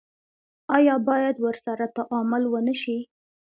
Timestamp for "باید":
1.07-1.35